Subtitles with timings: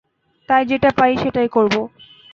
[0.49, 1.73] তাই, যেটা পারি সেটাই করব!